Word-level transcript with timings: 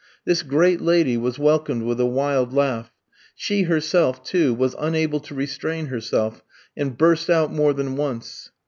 This 0.25 0.41
great 0.41 0.81
lady 0.81 1.15
was 1.15 1.37
welcomed 1.37 1.83
with 1.83 1.99
a 1.99 2.07
wild 2.07 2.53
laugh; 2.53 2.91
she 3.35 3.61
herself, 3.65 4.23
too, 4.23 4.51
was 4.51 4.75
unable 4.79 5.19
to 5.19 5.35
restrain 5.35 5.85
herself, 5.85 6.41
and 6.75 6.97
burst 6.97 7.29
out 7.29 7.53
more 7.53 7.71
than 7.71 7.95
once. 7.95 8.49